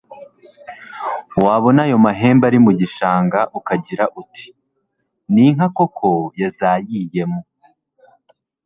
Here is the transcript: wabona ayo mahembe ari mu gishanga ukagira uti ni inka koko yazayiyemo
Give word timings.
wabona 1.45 1.81
ayo 1.85 1.97
mahembe 2.05 2.43
ari 2.49 2.59
mu 2.65 2.71
gishanga 2.79 3.39
ukagira 3.57 4.05
uti 4.21 4.47
ni 5.33 5.41
inka 5.47 5.67
koko 5.77 6.09
yazayiyemo 6.41 7.41